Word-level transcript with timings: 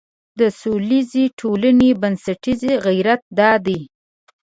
د 0.39 0.41
سولیزې 0.61 1.25
ټولنې 1.39 1.89
بنسټیز 2.01 2.61
غیرت 2.85 3.21
دا 3.39 3.51
دی. 3.65 3.79